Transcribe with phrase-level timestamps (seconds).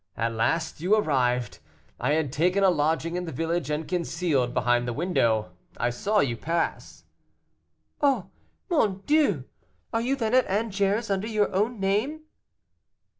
[0.17, 1.59] At last you arrived.
[1.99, 6.21] I had taken a lodging in the village, and, concealed behind the window, I saw
[6.21, 7.03] you pass."
[8.01, 8.31] "Oh!
[8.67, 9.43] mon Dieu!
[9.93, 12.21] are you then at Angers under your own name?"